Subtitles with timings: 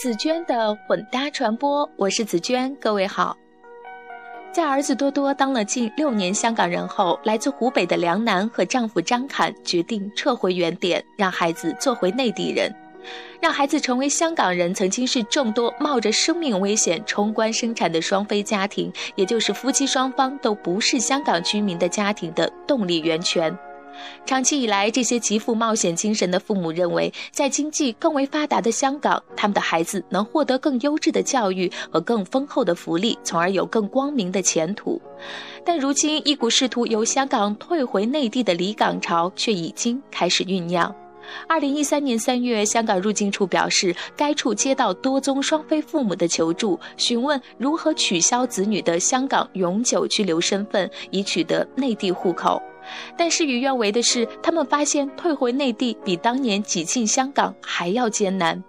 [0.00, 3.36] 紫娟的混搭传播，我是紫娟，各位好。
[4.50, 12.74] 在儿子多多当了近六年香港人后，来自湖北的梁楠和丈夫张侃决定撤回原点，让孩子做回内地人。
[13.42, 23.54] 让孩子成为香港人，曾经是众多冒着生命危险冲关生产的双非家庭，也就是夫妻双方都不是香港居民的家庭的动力源泉。
[24.24, 35.00] 长期以来，这些极富冒险精神的父母认为，在经济更为发达的香港，他们的孩子能获得更优质的教育和更丰厚的福利，从而有更光明的前途。
[35.64, 40.94] 但如今，一股试图由香港退回内地的离港潮却已经开始酝酿。
[41.46, 52.60] 二零一三年三月，香港入境处表示，该处接到多宗双非父母的求助，询问如何取消子女的香港永久居留身份，以取得内地户口。
[53.16, 58.62] 但事与愿违的是，他们发现退回内地比当年挤进香港还要艰难。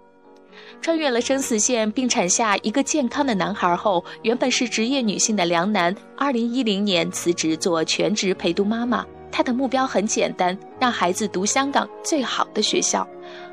[0.80, 9.06] 穿越了生死线并产下一个健康的男孩后，原本是职业女性的梁楠，二零一零年辞职做全职陪读妈妈。
[9.30, 13.06] 她的目标很简单，让孩子读香港最好的学校。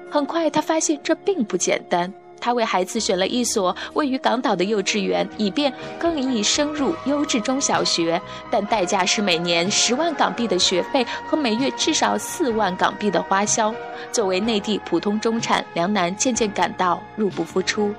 [0.10, 2.12] 很快，她发现这并不简单。
[2.40, 13.74] 他为孩子选了一所位于港岛的幼稚园，以便更易升入优质中小学，但代价是每年十万港币的学费和每月至少四万港币的花销。
[14.12, 17.94] 作为内地普通中产，梁楠渐渐感到入不敷出。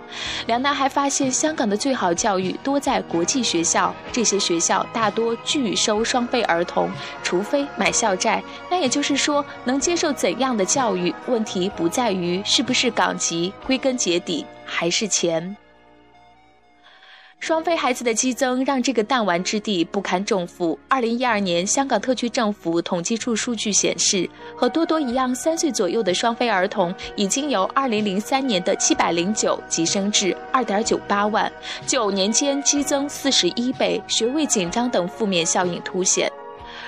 [0.47, 6.91] 梁楠还发现，香港的最好教育多在国际学校，这些学校大多拒收双非儿童，
[7.23, 8.43] 除非买校债。
[8.71, 11.15] 那也就是说，能接受怎样的教育？
[11.27, 14.30] 问题不在于是不是港籍，归根结底。
[14.65, 15.57] 还是钱。
[17.39, 20.79] 双非孩子的激增让这个弹丸之地不堪重负。
[20.89, 31.51] 二零一二年，香港特区政府统计处数据显示，和多多一样三岁左右的双非儿童已经由二零零三年的七百零九急升至二点九八万，
[31.87, 36.31] 九年间激增四十一倍，学位紧张等负面效应凸显。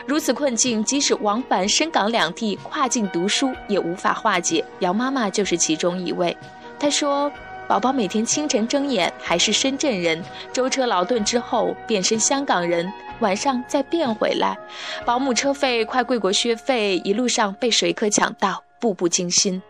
[0.05, 4.63] 如此困境，即使往返深港两地跨境读书也无法化解。
[4.81, 6.37] 姚妈妈就是其中一位。
[6.83, 7.31] 他说
[7.69, 10.21] ：“宝宝每天清晨睁眼还是深圳人，
[10.53, 14.59] 舟车劳顿之后变身香港人，晚上再变回来，
[15.07, 19.63] 保姆车费、快贵国学费，一路上被水客抢到，步步惊心。”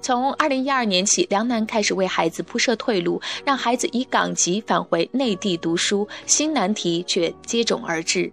[0.00, 8.32] 从二零一二年起，梁楠开始为孩子铺设退路，让孩子以港籍返回内地读书，新难题却接踵而至。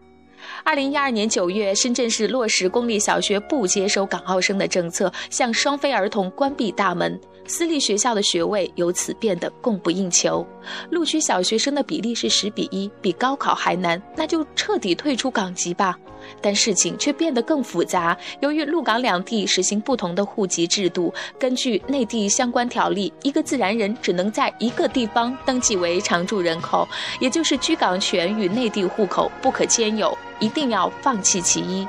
[0.63, 10.45] 二零一二年九月，深圳市落实公立小学不接收港澳生的政策，向双非儿童关闭大门，私立学校的学位由此变得供不应求，
[10.89, 15.97] 录取小学生的比例是十比一，比高考还难，那就彻底退出港籍吧。
[16.41, 18.17] 但事情却变得更复杂。
[18.41, 26.85] 由于陆港两地实行不同的户籍制度，根据内地相关条例，一个自然人只能在一个地方登记为常住人口，
[27.21, 31.87] 也就是居港权与内地户口不可兼有，一定要放弃其一。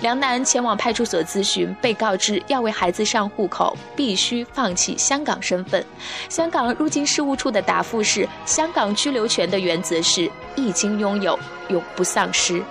[0.00, 5.84] 梁楠前往派出所咨询，被告知要为孩子上户口，必须放弃香港身份。
[6.28, 11.38] 香港入境事务处的答复是：香港居留权的原则是一经拥有，
[11.68, 12.62] 永不丧失。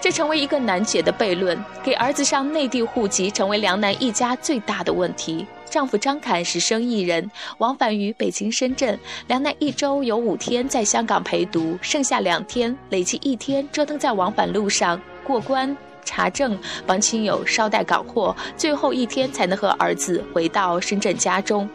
[0.00, 5.44] 这成为一个难解的悖论，给儿子上内地户籍成为梁楠一家最大的问题。
[5.70, 8.98] 丈夫张侃是生意人，往返于北京、深圳。
[9.26, 21.68] 梁楠一周有五天在香港陪读，剩下两天累计一天折腾在往返路上过关、查证、帮亲友捎带港货，最后一天才能和儿子回到深圳家中。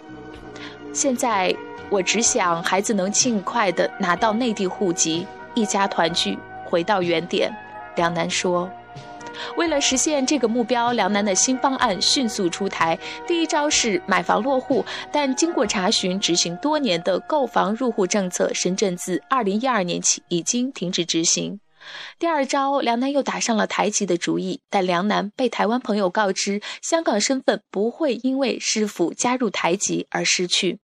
[0.92, 1.56] 现在
[1.90, 7.52] 我只想孩子能尽快的拿到内地户籍，一家团聚，回到原点。
[7.96, 8.70] 梁楠说
[9.58, 12.98] ：“为了实现这个目标，梁楠的新方案迅速出台。
[13.28, 21.60] 第一招是买房落户，但经过查询，执行多年的购房入户政策，深圳自二零一二年起已经停止执行。
[22.18, 30.80] 第二招，梁楠又打上了台籍的主意，但梁楠被台湾朋友告知，香港身份不会因为师傅加入台籍而失去。”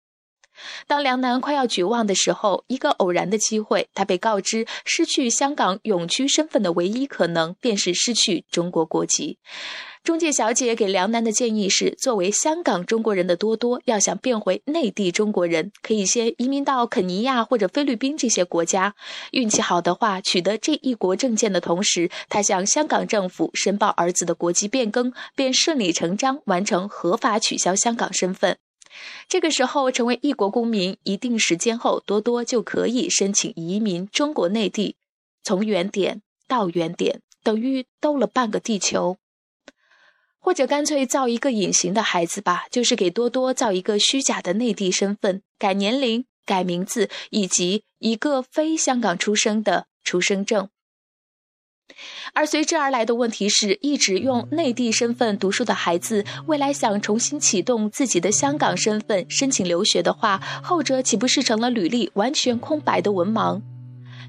[0.87, 9.39] 当梁楠快要绝望的时候，一个偶然的机会，他被告知失去香港永居身份的唯一可能便是失去中国国籍。
[10.05, 18.95] 中介小姐给梁楠的建议是：作为香港中国人的多多，要想变回内地中国人，可以先移民到肯尼亚或者菲律宾这些国家。
[19.33, 28.57] 运气好的话，取得这一国证件的同时，他向香港政府申报儿子的国籍变更，便顺理成章完成合法取消香港身份。
[29.29, 34.97] 这个时候，成为一国公民一定时间后，多多就可以申请移民中国内地，
[35.43, 39.19] 从原点到原点，等于兜了半个地球。
[40.39, 50.69] 或者干脆造一个隐形的孩子吧，就是给多多造一个虚假的内地身份，改年龄、改名字，以及一个非香港出生的出生证。
[52.35, 63.63] 而随之而来的问题是，一直用内地身份读书的孩子，未来想重新启动自己的香港身份申请留学的话，后者岂不是成了履历完全空白的文盲？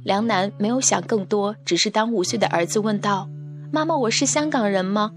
[0.04, 3.28] 梁楠没有想更多，只是当五岁的儿子问道
[3.74, 5.12] ：“妈妈，我是香港人吗？”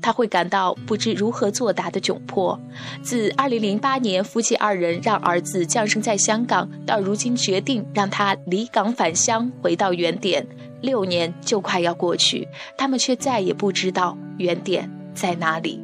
[0.00, 2.58] 他会感到不知如何作答的窘迫。
[3.02, 10.44] 自2008年夫妻二人让儿子降生在香港，到如今决定让他离港返乡，回到原点，
[10.82, 12.46] 六年就快要过去，
[12.76, 15.82] 他们却再也不知道原点在哪里。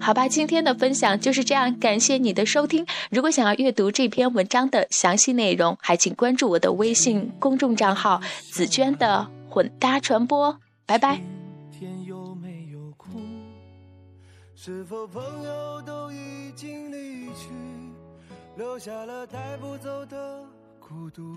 [0.00, 2.84] 好吧，今天的分享就是这样，感谢你的收听。
[3.10, 8.20] 如果想要阅读这篇文章的详细内容，还请关注我的微信公众账号
[8.52, 10.58] “紫娟的混搭传播”。
[10.86, 11.20] 拜拜。
[11.70, 13.20] 天有没有哭
[14.56, 17.50] 是否朋友都已经离去，
[18.56, 20.42] 留下了带不走的
[20.80, 21.36] 孤独？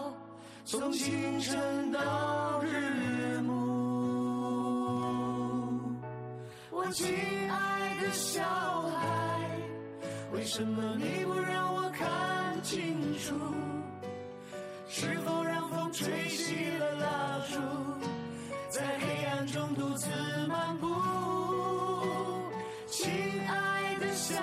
[0.63, 3.51] 从清晨到日暮。
[6.69, 7.07] 我亲
[7.49, 8.43] 爱的小
[8.83, 9.49] 孩，
[10.33, 13.35] 为什么你不让我看清楚？
[14.87, 17.59] 是否让风吹熄了蜡烛，
[18.69, 20.09] 在黑暗中独自
[20.47, 20.87] 漫步？
[22.87, 23.09] 亲
[23.47, 24.35] 爱的小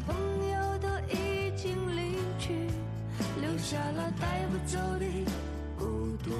[0.00, 0.14] 朋
[0.50, 2.68] 友都已经离去
[3.40, 5.06] 留下了带不走的
[5.78, 6.30] 孤独。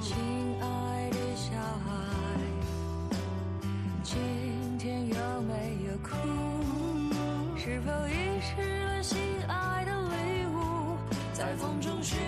[0.00, 0.16] 亲
[0.60, 1.88] 爱的小孩
[4.02, 4.16] 今
[4.78, 5.52] 天有没
[5.86, 6.16] 有哭
[7.56, 9.18] 是否遗失了心
[9.48, 10.96] 爱的礼物
[11.32, 12.18] 在风中寻